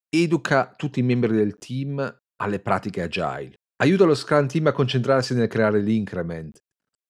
educa 0.10 0.74
tutti 0.76 1.00
i 1.00 1.04
membri 1.04 1.34
del 1.34 1.58
team 1.58 2.22
alle 2.36 2.60
pratiche 2.60 3.04
agile, 3.04 3.62
aiuta 3.78 4.04
lo 4.04 4.16
Scrum 4.16 4.48
Team 4.48 4.68
a 4.68 4.74
concentrarsi 4.74 5.34
nel 5.34 5.48
creare 5.48 5.80
l'increment, 5.80 6.62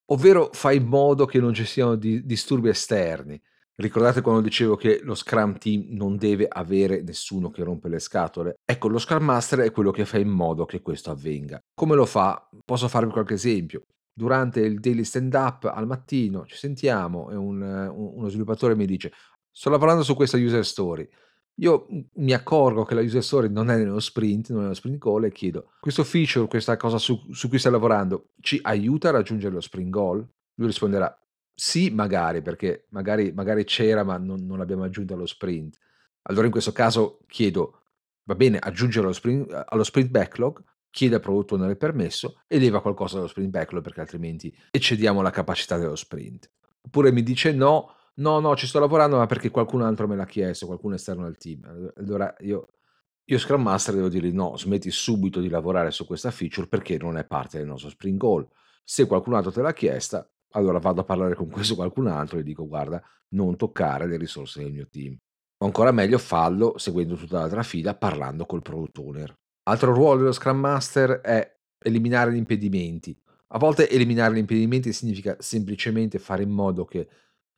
ovvero 0.07 0.49
fa 0.51 0.71
in 0.71 0.85
modo 0.85 1.25
che 1.25 1.39
non 1.39 1.53
ci 1.53 1.65
siano 1.65 1.95
di 1.95 2.25
disturbi 2.25 2.69
esterni. 2.69 3.39
Ricordate 3.75 4.21
quando 4.21 4.41
dicevo 4.41 4.75
che 4.75 5.01
lo 5.03 5.13
Scrum 5.13 5.57
Team 5.59 5.85
non 5.89 6.17
deve 6.17 6.47
avere 6.49 7.03
nessuno 7.03 7.51
che 7.51 7.63
rompe 7.63 7.89
le 7.89 7.99
scatole? 7.99 8.55
Ecco, 8.65 8.87
lo 8.87 8.97
Scrum 8.97 9.23
Master 9.23 9.59
è 9.59 9.71
quello 9.71 9.91
che 9.91 10.05
fa 10.05 10.17
in 10.17 10.29
modo 10.29 10.65
che 10.65 10.81
questo 10.81 11.11
avvenga. 11.11 11.59
Come 11.75 11.95
lo 11.95 12.05
fa? 12.05 12.49
Posso 12.65 12.87
farvi 12.87 13.11
qualche 13.11 13.35
esempio. 13.35 13.83
Durante 14.11 14.61
il 14.61 14.79
daily 14.79 15.03
stand 15.03 15.33
up 15.35 15.65
al 15.65 15.85
mattino 15.85 16.43
ci 16.45 16.55
sentiamo 16.55 17.29
e 17.29 17.35
un, 17.35 17.61
uno 17.61 18.27
sviluppatore 18.29 18.75
mi 18.75 18.87
dice 18.87 19.11
sto 19.51 19.69
lavorando 19.69 20.01
su 20.01 20.15
questa 20.15 20.37
user 20.37 20.65
story. 20.65 21.07
Io 21.59 21.87
m 21.89 22.01
mi 22.23 22.33
accorgo 22.33 22.83
che 22.85 22.93
la 22.93 23.01
user 23.01 23.23
story 23.23 23.49
non 23.49 23.71
è 23.71 23.77
nello 23.77 23.99
sprint, 23.99 24.49
non 24.49 24.59
è 24.59 24.61
nello 24.63 24.73
sprint 24.75 24.97
goal 24.99 25.25
e 25.25 25.31
chiedo: 25.31 25.71
"Questo 25.79 26.03
feature, 26.03 26.47
questa 26.47 26.77
cosa 26.77 26.99
su 26.99 27.19
su 27.31 27.49
cui 27.49 27.57
stai 27.57 27.71
lavorando, 27.71 28.29
ci 28.41 28.59
aiuta 28.61 29.09
a 29.09 29.11
raggiungere 29.11 29.53
lo 29.55 29.61
sprint 29.61 29.89
goal?" 29.89 30.17
Lui 30.55 30.67
risponderà: 30.67 31.19
"Sì, 31.55 31.89
magari, 31.89 32.41
perché 32.43 32.85
magari 32.89 33.31
magari 33.33 33.63
c'era 33.63 34.03
ma 34.03 34.17
non 34.17 34.45
non 34.45 34.59
l'abbiamo 34.59 34.83
aggiunta 34.83 35.15
allo 35.15 35.25
sprint." 35.25 35.77
Allora 36.23 36.45
in 36.45 36.51
questo 36.51 36.71
caso 36.73 37.19
chiedo: 37.27 37.81
"Va 38.25 38.35
bene, 38.35 38.59
aggiungilo 38.59 39.05
allo 39.05 39.13
sprint 39.13 39.51
allo 39.67 39.83
sprint 39.83 40.09
backlog, 40.11 40.63
chiedi 40.91 41.15
al 41.15 41.21
product 41.21 41.53
owner 41.53 41.69
il 41.71 41.77
permesso 41.77 42.41
e 42.47 42.59
leva 42.59 42.81
qualcosa 42.81 43.15
dallo 43.15 43.27
sprint 43.29 43.49
backlog 43.49 43.81
perché 43.81 44.01
altrimenti 44.01 44.55
eccediamo 44.69 45.23
la 45.23 45.31
capacità 45.31 45.77
dello 45.79 45.95
sprint." 45.95 46.51
Oppure 46.81 47.11
mi 47.11 47.23
dice: 47.23 47.51
"No, 47.51 47.95
no, 48.17 48.39
no, 48.39 48.55
ci 48.55 48.67
sto 48.67 48.79
lavorando, 48.79 49.17
ma 49.17 49.25
perché 49.25 49.50
qualcun 49.50 49.81
altro 49.81 50.07
me 50.07 50.15
l'ha 50.15 50.25
chiesto, 50.25 50.65
qualcuno 50.65 50.95
esterno 50.95 51.25
al 51.25 51.38
team." 51.38 51.63
Allo 51.65 51.93
allora 51.97 52.33
io 52.39 52.67
io 53.29 53.38
Scrum 53.38 53.62
Master 53.62 53.95
devo 53.95 54.09
dirgli: 54.09 54.31
"No, 54.31 54.57
smetti 54.57 54.89
subito 54.91 55.39
di 55.39 55.50
lavorare 55.50 55.91
su 55.91 56.05
questa 56.05 56.31
feature 56.31 56.67
perché 56.67 56.97
non 56.97 57.17
è 57.17 57.25
parte 57.25 57.57
del 57.57 57.67
nostro 57.67 57.89
sprint 57.89 58.17
goal. 58.17 58.47
Se 58.83 59.05
qualcun 59.05 59.33
altro 59.33 59.51
te 59.51 59.62
l'ha 59.62 59.74
chiesta, 59.74 60.29
allora 60.51 60.79
vado 60.79 61.01
a 61.01 61.03
parlare 61.03 61.36
con 61.36 61.50
questo 61.50 61.75
qualcun 61.75 62.07
altro 62.07 62.39
e 62.39 62.43
dico: 62.43 62.67
"Guarda, 62.67 63.01
non 63.29 63.55
toccare 63.57 64.07
le 64.07 64.17
risorse 64.17 64.63
del 64.63 64.71
mio 64.71 64.88
team." 64.89 65.17
O 65.59 65.65
ancora 65.65 65.91
meglio 65.91 66.17
fallo 66.17 66.77
seguendo 66.77 67.15
tutta 67.15 67.39
l'altra 67.39 67.63
fila, 67.63 67.95
parlando 67.95 68.45
col 68.45 68.62
product 68.62 68.97
owner. 69.00 69.33
Altro 69.63 69.93
ruolo 69.93 70.19
dello 70.19 70.31
Scrum 70.31 70.59
Master 70.59 71.19
è 71.21 71.57
eliminare 71.79 72.31
gli 72.31 72.38
impedimenti. 72.38 73.17
A 73.50 73.57
volte 73.57 73.89
eliminare 73.89 74.36
gli 74.36 74.39
impedimenti 74.39 74.93
significa 74.93 75.36
semplicemente 75.39 76.19
fare 76.19 76.43
in 76.43 76.50
modo 76.50 76.86
che 76.86 77.07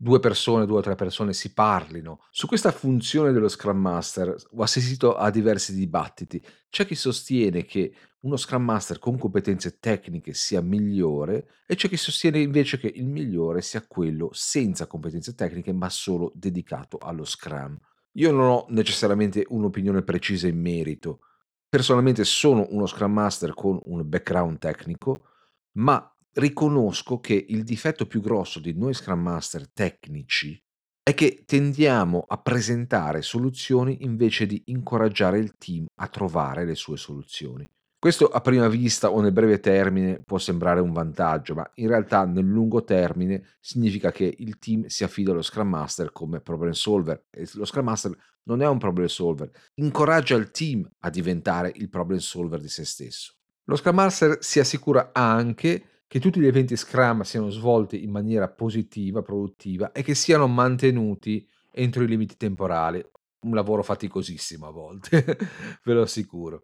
2 0.02 0.20
persone, 0.20 0.66
2 0.66 0.78
o 0.78 0.82
3 0.82 0.96
persone 0.96 1.34
si 1.34 1.54
parlino. 1.54 2.22
Su 2.32 2.48
questa 2.48 2.72
funzione 2.72 3.34
dello 3.34 3.50
Scrum 3.50 3.78
Master 3.78 4.34
ho 4.52 4.62
assistito 4.64 5.18
a 5.18 5.30
diversi 5.30 5.76
dibattiti. 5.76 6.42
C'è 6.70 6.86
chi 6.86 6.96
sostiene 6.96 7.66
che 7.66 7.94
uno 8.22 8.38
Scrum 8.38 8.64
Master 8.64 8.98
con 8.98 9.18
competenze 9.18 9.78
tecniche 9.80 10.34
sia 10.34 10.62
migliore 10.62 11.50
e 11.66 11.76
c'è 11.76 11.90
chi 11.90 11.98
sostiene 11.98 12.40
invece 12.40 12.78
che 12.78 12.88
il 12.88 13.08
migliore 13.08 13.62
sia 13.62 13.86
quello 13.86 14.30
senza 14.32 14.88
competenze 14.88 15.36
tecniche, 15.36 15.74
ma 15.74 15.90
solo 15.90 16.32
dedicato 16.34 16.98
allo 16.98 17.26
Scrum. 17.26 17.78
Io 18.14 18.32
non 18.32 18.50
ho 18.50 18.66
necessariamente 18.70 19.46
un'opinione 19.50 20.04
precisa 20.04 20.48
in 20.48 20.62
merito. 20.62 21.24
Personalmente 21.68 22.24
sono 22.24 22.68
uno 22.70 22.86
Scrum 22.86 23.12
Master 23.12 23.54
con 23.54 23.78
un 23.84 24.08
background 24.08 24.60
tecnico, 24.60 25.26
ma 25.74 26.10
riconosco 26.34 27.20
che 27.20 27.46
il 27.48 27.64
difetto 27.64 28.06
più 28.06 28.22
grosso 28.22 28.60
di 28.60 28.74
noi 28.74 28.94
Scrum 28.94 29.22
Master 29.22 29.70
tecnici 29.72 30.62
è 31.02 31.14
che 31.14 31.44
tendiamo 31.46 32.24
a 32.28 32.38
presentare 32.38 33.22
soluzioni 33.22 34.04
invece 34.04 34.46
di 34.46 34.62
incoraggiare 34.66 35.40
il 35.40 35.56
team 35.58 35.86
a 35.96 36.08
trovare 36.08 36.66
le 36.66 36.76
sue 36.76 36.98
soluzioni. 36.98 37.68
Questo 37.98 38.28
a 38.28 38.40
prima 38.40 38.70
vista 38.70 39.12
o 39.12 39.20
nel 39.20 39.34
breve 39.34 39.60
termine 39.60 40.22
può 40.24 40.38
sembrare 40.38 40.80
un 40.80 40.94
vantaggio, 40.94 41.56
ma 41.56 41.70
in 41.76 41.88
realtà 41.88 42.26
nel 42.26 42.46
lungo 42.46 42.84
termine 42.86 43.58
significa 43.60 44.12
che 44.12 44.34
il 44.38 44.58
team 44.58 44.86
si 44.86 45.04
affida 45.04 45.32
allo 45.32 45.42
Scrum 45.42 45.68
Master 45.68 46.14
come 46.14 46.40
problem 46.40 46.72
solver 46.72 47.26
e 47.30 47.46
lo 47.56 47.66
Scrum 47.66 47.84
Master 47.84 48.16
non 48.44 48.62
è 48.62 48.68
un 48.68 48.78
problem 48.78 49.08
solver, 49.08 49.52
incoraggia 49.76 50.36
il 50.36 50.50
team 50.52 50.90
a 51.00 51.10
diventare 51.10 51.74
il 51.76 51.90
problem 51.90 52.20
solver 52.20 52.62
di 52.62 52.70
se 52.70 52.86
stesso. 52.86 53.34
Lo 53.66 53.76
Scrum 53.76 53.96
Master 53.96 54.38
si 54.40 54.60
assicura 54.60 55.10
anche 55.12 55.99
che 56.10 56.20
tutti 56.20 56.40
gli 56.40 56.48
eventi 56.48 56.76
Scrum 56.76 57.22
siano 57.22 57.52
svolti 57.52 58.04
in 58.04 58.10
maniera 58.10 58.50
positiva, 58.50 59.22
produttiva 59.22 59.92
e 59.92 60.02
che 60.02 60.16
siano 60.16 60.48
mantenuti 60.48 61.48
entro 61.72 62.02
i 62.02 62.08
limiti 62.08 62.36
temporali. 62.36 63.06
Un 63.42 63.54
lavoro 63.54 63.84
faticosissimo 63.84 64.68
a 64.68 64.72
volte, 64.72 65.24
ve 65.86 65.94
lo 65.94 66.02
assicuro. 66.02 66.64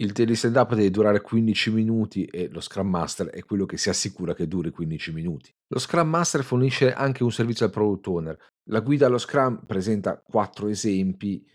Il 0.00 0.10
daily 0.10 0.34
stand 0.34 0.56
up 0.56 0.74
deve 0.74 0.90
durare 0.90 1.20
15 1.20 1.70
minuti 1.70 2.24
e 2.24 2.48
lo 2.48 2.60
Scrum 2.60 2.88
Master 2.88 3.28
è 3.28 3.44
quello 3.44 3.64
che 3.64 3.76
si 3.76 3.90
assicura 3.90 4.34
che 4.34 4.48
duri 4.48 4.70
15 4.70 5.12
minuti. 5.12 5.54
Lo 5.68 5.78
Scrum 5.78 6.08
Master 6.08 6.42
fornisce 6.42 6.92
anche 6.92 7.22
un 7.22 7.30
servizio 7.30 7.66
al 7.66 7.70
product 7.70 8.06
owner. 8.08 8.36
La 8.70 8.80
guida 8.80 9.06
allo 9.06 9.18
Scrum 9.18 9.66
presenta 9.66 10.20
4 10.20 10.66
esempi. 10.66 11.46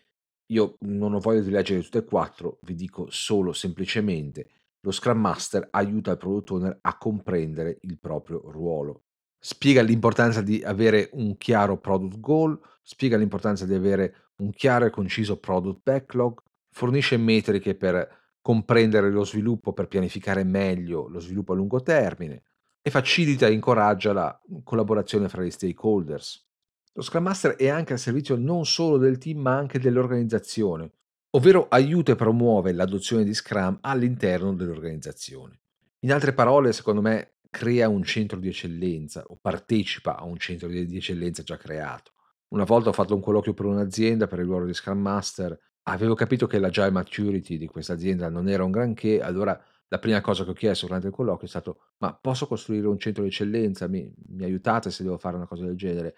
Io 0.54 0.76
non 0.82 1.14
ho 1.14 1.20
voglia 1.20 1.42
di 1.42 1.50
leggere 1.50 1.82
tutte 1.82 1.98
e 1.98 2.06
4, 2.06 2.60
vi 2.62 2.76
dico 2.76 3.08
solo 3.10 3.52
semplicemente 3.52 4.48
lo 4.86 4.92
Scrum 4.92 5.20
Master 5.20 5.68
aiuta 5.72 6.12
il 6.12 6.18
product 6.18 6.52
owner 6.52 6.78
a 6.82 6.96
comprendere 6.98 7.80
il 7.82 7.98
proprio 7.98 8.52
ruolo. 8.52 9.06
Spiega 9.40 9.82
l'importanza 9.82 10.42
di 10.42 10.62
avere 10.64 11.10
un 11.14 11.38
chiaro 11.38 11.80
product 11.80 12.20
goal, 12.20 12.60
spiega 12.84 13.18
l'importanza 13.18 13.66
di 13.66 13.74
avere 13.74 14.30
un 14.38 14.52
chiaro 14.52 14.86
e 14.86 14.92
conciso 14.92 15.40
product 15.40 15.80
backlog, 15.82 16.40
fornisce 16.70 17.18
metriche 17.18 17.74
per 17.74 18.24
comprendere 18.42 19.10
lo 19.10 19.26
sviluppo 19.26 19.74
per 19.74 19.88
pianificare 19.88 20.44
meglio 20.44 21.08
lo 21.08 21.20
sviluppo 21.20 21.54
a 21.54 21.56
lungo 21.56 21.82
termine 21.82 22.44
e 22.80 22.92
facilita 22.92 23.48
e 23.48 23.54
incoraggia 23.54 24.14
la 24.14 24.40
collaborazione 24.64 25.30
fra 25.30 25.42
gli 25.42 25.50
stakeholders. 25.50 26.46
Lo 26.94 27.02
Scrum 27.02 27.24
Master 27.24 27.56
è 27.56 27.70
anche 27.70 27.94
al 27.94 28.00
servizio 28.00 28.36
non 28.36 28.66
solo 28.68 28.98
del 28.98 29.18
team 29.18 29.40
ma 29.40 29.58
anche 29.58 29.80
dell'organizzazione, 29.80 30.92
ovvero 31.36 31.68
aiuta 31.70 32.14
e 32.14 32.16
promuove 32.16 32.72
l'adozione 32.72 33.24
di 33.24 33.34
Scrum 33.34 33.78
all'interno 33.82 34.54
dell'organizzazione. 34.54 35.60
In 36.00 36.12
altre 36.12 36.34
parole, 36.34 36.74
secondo 36.74 37.02
me, 37.02 37.36
crea 37.50 37.88
un 37.90 38.04
centro 38.04 38.40
di 38.40 38.48
eccellenza 38.48 39.24
o 39.28 39.38
partecipa 39.40 40.18
a 40.18 40.24
un 40.24 40.38
centro 40.38 40.68
di 40.68 40.98
eccellenza 40.98 41.44
già 41.44 41.58
creato. 41.58 42.12
Una 42.50 42.64
volta 42.64 42.90
ho 42.90 42.94
fatto 42.94 43.16
un 43.16 43.22
colloquio 43.22 43.54
per 43.54 43.66
un'azienda 43.66 44.28
per 44.28 44.40
il 44.40 44.46
ruolo 44.46 44.66
di 44.66 44.74
Scrum 44.74 45.00
Master 45.00 45.58
Avevo 45.88 46.16
capito 46.16 46.48
che 46.48 46.58
l'agile 46.58 46.90
maturity 46.90 47.58
di 47.58 47.68
questa 47.68 47.94
azienda 47.94 48.28
non 48.30 48.50
era 48.50 48.64
un 48.64 48.72
granché, 48.72 49.22
allora 49.22 49.60
la 49.88 50.00
prima 50.00 50.20
cosa 50.20 50.44
che 50.44 50.50
ho 50.50 50.54
chiesto 50.54 50.88
durante 50.88 51.08
il 51.08 51.14
colloquio 51.14 51.46
è 51.46 51.50
stato: 51.50 51.92
"Ma 51.98 52.12
posso 52.16 52.48
costruire 52.48 52.88
un 52.88 52.98
centro 52.98 53.22
di 53.22 53.30
eccellenza? 53.30 53.88
Mi 53.88 54.12
mi 54.30 54.44
aiutate 54.46 54.90
se 54.90 55.04
devo 55.04 55.18
fare 55.20 55.36
una 55.36 55.46
cosa 55.46 55.64
del 55.66 55.76
genere?" 55.76 56.16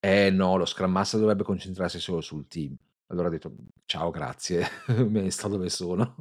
"Eh 0.00 0.30
no, 0.30 0.56
lo 0.56 0.64
Scrum 0.64 0.90
Master 0.90 1.20
dovrebbe 1.20 1.44
concentrarsi 1.44 2.00
solo 2.00 2.20
sul 2.20 2.48
team." 2.48 2.76
Allora 3.08 3.28
ho 3.28 3.30
detto: 3.30 3.54
"Ciao, 3.84 4.10
grazie, 4.10 4.66
me 5.08 5.22
ne 5.22 5.30
sto 5.30 5.48
dove 5.48 5.68
sono." 5.68 6.16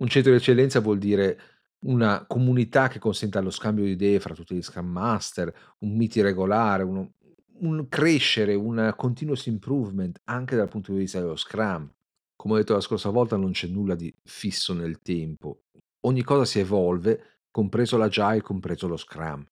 Un 0.00 0.08
centro 0.08 0.30
di 0.32 0.38
eccellenza 0.38 0.80
vuol 0.80 0.98
dire 0.98 1.40
una 1.80 2.24
comunità 2.26 2.88
che 2.88 2.98
consenta 2.98 3.40
lo 3.40 3.50
scambio 3.50 3.84
di 3.84 3.92
idee 3.92 4.20
fra 4.20 4.34
tutti 4.34 4.54
gli 4.54 4.62
Scrum 4.62 4.88
Master, 4.88 5.52
un 5.80 5.96
meeting 5.96 6.24
regolare, 6.24 6.82
uno 6.82 7.14
un 7.60 7.88
crescere, 7.88 8.54
un 8.54 8.92
continuous 8.96 9.46
improvement 9.46 10.20
anche 10.24 10.56
dal 10.56 10.68
punto 10.68 10.92
di 10.92 10.98
vista 10.98 11.20
dello 11.20 11.36
Scrum. 11.36 11.90
Come 12.36 12.54
ho 12.54 12.56
detto 12.56 12.72
la 12.72 12.80
scorsa 12.80 13.10
volta, 13.10 13.36
non 13.36 13.52
c'è 13.52 13.66
nulla 13.66 13.94
di 13.94 14.14
fisso 14.24 14.72
nel 14.72 15.00
tempo. 15.00 15.64
Ogni 16.00 16.22
cosa 16.22 16.44
si 16.44 16.58
evolve, 16.58 17.40
compreso 17.50 17.96
l'Agile, 17.96 18.40
compreso 18.40 18.88
lo 18.88 18.96
Scrum. 18.96 19.46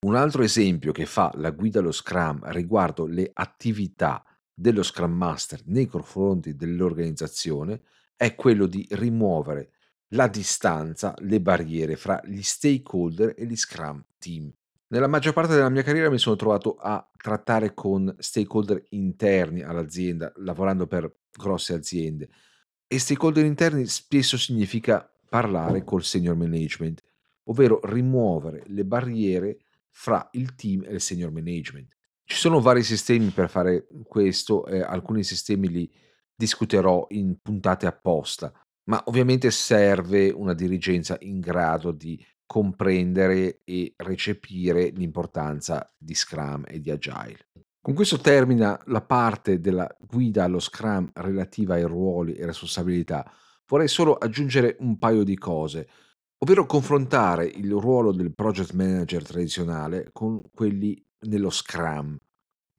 Un 0.00 0.16
altro 0.16 0.42
esempio 0.42 0.92
che 0.92 1.06
fa 1.06 1.32
la 1.36 1.50
guida 1.50 1.78
allo 1.78 1.92
Scrum 1.92 2.40
riguardo 2.50 3.06
le 3.06 3.30
attività 3.32 4.22
dello 4.54 4.82
Scrum 4.82 5.12
Master 5.12 5.60
nei 5.64 5.86
confronti 5.86 6.54
dell'organizzazione 6.54 7.82
è 8.16 8.34
quello 8.34 8.66
di 8.66 8.86
rimuovere 8.92 9.72
la 10.08 10.28
distanza, 10.28 11.14
le 11.18 11.40
barriere 11.40 11.96
fra 11.96 12.20
gli 12.24 12.42
stakeholder 12.42 13.34
e 13.36 13.46
gli 13.46 13.56
Scrum 13.56 14.04
team. 14.18 14.52
Nella 14.88 15.08
maggior 15.08 15.32
parte 15.32 15.54
della 15.54 15.70
mia 15.70 15.82
carriera 15.82 16.08
mi 16.08 16.18
sono 16.18 16.36
trovato 16.36 16.76
a 16.76 17.04
trattare 17.16 17.74
con 17.74 18.14
stakeholder 18.18 18.84
interni 18.90 19.62
all'azienda, 19.62 20.32
lavorando 20.36 20.86
per 20.86 21.12
grosse 21.32 21.74
aziende. 21.74 22.28
E 22.86 22.98
stakeholder 23.00 23.44
interni 23.44 23.86
spesso 23.86 24.38
significa 24.38 25.10
parlare 25.28 25.82
col 25.82 26.04
senior 26.04 26.36
management, 26.36 27.02
ovvero 27.44 27.80
rimuovere 27.82 28.62
le 28.66 28.84
barriere 28.84 29.58
fra 29.90 30.28
il 30.32 30.54
team 30.54 30.84
e 30.84 30.92
il 30.92 31.00
senior 31.00 31.32
management. 31.32 31.92
Ci 32.26 32.36
sono 32.36 32.60
vari 32.60 32.82
sistemi 32.82 33.28
per 33.30 33.50
fare 33.50 33.86
questo, 34.06 34.66
e 34.66 34.80
alcuni 34.80 35.22
sistemi 35.22 35.68
li 35.68 35.92
discuterò 36.34 37.06
in 37.10 37.36
puntate 37.40 37.86
apposta, 37.86 38.52
ma 38.84 39.02
ovviamente 39.06 39.50
serve 39.50 40.30
una 40.30 40.54
dirigenza 40.54 41.16
in 41.20 41.38
grado 41.40 41.92
di 41.92 42.22
comprendere 42.46 43.60
e 43.64 43.94
recepire 43.96 44.88
l'importanza 44.88 45.92
di 45.96 46.14
Scrum 46.14 46.64
e 46.66 46.80
di 46.80 46.90
Agile. 46.90 47.48
Con 47.80 47.94
questo 47.94 48.18
termina 48.18 48.80
la 48.86 49.02
parte 49.02 49.60
della 49.60 49.86
guida 49.98 50.44
allo 50.44 50.60
Scrum 50.60 51.10
relativa 51.12 51.74
ai 51.74 51.84
ruoli 51.84 52.34
e 52.34 52.46
responsabilità. 52.46 53.30
Vorrei 53.66 53.88
solo 53.88 54.14
aggiungere 54.14 54.76
un 54.80 54.98
paio 54.98 55.22
di 55.22 55.36
cose, 55.36 55.88
ovvero 56.38 56.64
confrontare 56.64 57.44
il 57.46 57.70
ruolo 57.70 58.12
del 58.12 58.34
project 58.34 58.72
manager 58.72 59.22
tradizionale 59.22 60.08
con 60.12 60.40
quelli 60.54 61.02
nello 61.24 61.50
Scrum. 61.50 62.18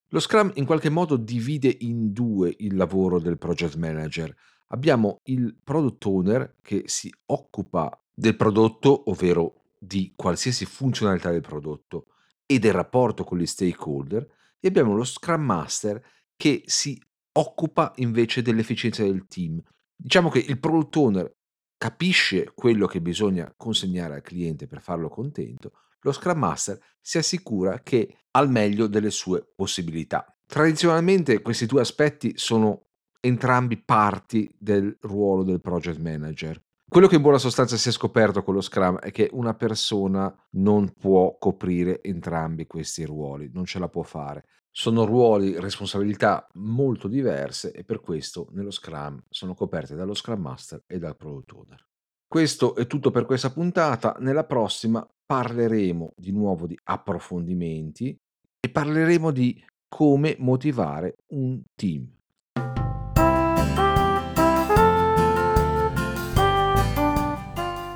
Lo 0.10 0.20
Scrum 0.20 0.52
in 0.56 0.66
qualche 0.66 0.90
modo 0.90 1.18
divide 1.18 1.76
in 1.80 2.14
due 2.14 2.54
il 2.60 2.76
lavoro 2.76 3.20
del 3.20 3.38
project 3.38 3.76
manager. 3.76 4.34
Abbiamo 4.68 5.20
il 5.26 5.56
product 5.62 6.06
owner 6.06 6.56
che 6.62 6.84
si 6.86 7.14
occupa 7.28 8.02
del 8.14 8.36
prodotto, 8.36 9.10
ovvero 9.10 9.64
di 9.78 10.14
qualsiasi 10.16 10.66
funzionalità 10.66 11.32
del 11.32 11.42
prodotto 11.42 12.08
e 12.46 12.60
del 12.60 12.74
rapporto 12.74 13.24
con 13.24 13.38
gli 13.38 13.46
stakeholder, 13.46 14.28
e 14.60 14.68
abbiamo 14.68 14.96
lo 14.96 15.04
Scrum 15.04 15.42
Master 15.42 16.04
che 16.36 16.64
si 16.66 17.02
occupa 17.34 17.92
invece 17.98 18.42
dell'efficienza 18.42 19.04
del 19.04 19.28
team. 19.28 19.62
Diciamo 19.96 20.30
che 20.30 20.40
il 20.40 20.60
product 20.60 20.96
owner 20.96 21.36
capisce 21.78 22.52
quello 22.56 22.88
che 22.88 23.02
bisogna 23.02 23.54
consegnare 23.56 24.16
al 24.16 24.22
cliente 24.22 24.68
per 24.68 24.82
farlo 24.82 25.10
contento, 25.10 25.74
lo 26.06 26.12
Scrum 26.12 26.38
Master 26.38 26.80
si 27.02 27.18
assicura 27.18 27.80
che 27.82 28.20
ha 28.30 28.40
il 28.42 28.50
meglio 28.50 28.86
delle 28.86 29.10
sue 29.10 29.52
possibilità. 29.56 30.24
Tradizionalmente 30.46 31.42
questi 31.42 31.66
due 31.66 31.82
aspetti 31.82 32.34
sono 32.36 32.90
entrambi 33.20 33.82
parti 33.82 34.54
del 34.56 34.96
ruolo 35.02 35.44
del 35.44 35.62
project 35.62 35.98
manager. 36.00 36.62
Quello 36.88 37.08
che 37.08 37.16
in 37.16 37.24
buona 37.24 37.40
sostanza 37.40 37.76
si 37.76 37.90
è 37.90 37.92
scoperto 37.92 38.44
con 38.44 38.54
lo 38.54 38.62
Scrum 38.62 39.00
è 39.00 39.10
che 39.10 39.30
una 39.34 39.56
persona 39.56 40.34
non 40.52 40.94
può 40.94 41.36
coprire 41.40 42.04
entrambi 42.04 42.68
questi 42.68 43.04
ruoli, 43.04 43.50
non 43.52 43.66
ce 43.66 43.80
la 43.80 43.90
può 43.90 44.04
fare. 44.04 44.46
Sono 44.70 45.06
ruoli, 45.06 45.60
responsabilità 45.60 46.48
molto 46.54 47.08
diverse 47.08 47.72
e 47.72 47.84
per 47.84 48.00
questo 48.00 48.50
nello 48.52 48.70
Scrum 48.70 49.24
sono 49.28 49.56
coperte 49.56 49.96
dallo 49.96 50.14
Scrum 50.14 50.42
Master 50.42 50.84
e 50.86 51.00
dal 51.00 51.18
Product 51.18 51.52
Owner. 51.54 51.88
Questo 52.28 52.76
è 52.76 52.86
tutto 52.86 53.12
per 53.12 53.26
questa 53.26 53.52
puntata. 53.52 54.18
Nella 54.20 54.44
prossima 54.44 55.08
parleremo 55.26 56.14
di 56.16 56.32
nuovo 56.32 56.68
di 56.68 56.78
approfondimenti 56.84 58.16
e 58.60 58.70
parleremo 58.70 59.32
di 59.32 59.60
come 59.88 60.36
motivare 60.40 61.16
un 61.28 61.62
team. 61.74 62.12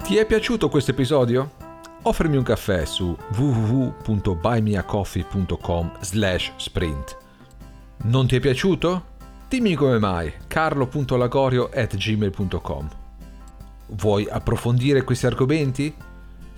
Ti 0.04 0.16
è 0.18 0.26
piaciuto 0.26 0.70
questo 0.70 0.92
episodio? 0.92 1.68
Offrimi 2.04 2.38
un 2.38 2.44
caffè 2.44 2.86
su 2.86 3.14
www.buymeacoffee.com 3.36 5.98
slash 6.00 6.54
sprint. 6.56 7.18
Non 8.06 8.26
ti 8.26 8.38
è 8.38 8.40
piaciuto? 8.40 9.18
Dimmi 9.48 9.76
come 9.76 10.00
mai, 10.00 10.34
carlo.lagorio 10.48 11.70
at 11.74 11.96
gmail.com. 11.96 12.90
Vuoi 13.90 14.28
approfondire 14.30 15.04
questi 15.04 15.28
argomenti? 15.28 15.94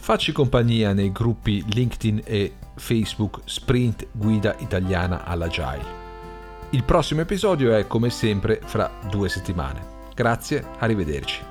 Facci 0.02 0.32
compagnia 0.32 0.94
nei 0.94 1.12
gruppi 1.12 1.64
LinkedIn 1.64 2.24
e 2.26 2.56
Facebook 2.74 3.42
Sprint 3.46 4.08
Guida 4.12 4.56
Italiana 4.58 5.26
all'Agile. 5.26 5.86
Il 6.72 6.84
prossimo 6.84 7.22
episodio 7.22 7.76
è 7.76 7.86
come 7.86 8.10
sempre 8.10 8.60
fra 8.66 8.92
due 9.12 9.30
settimane. 9.30 9.80
Grazie, 10.16 10.66
arrivederci. 10.80 11.51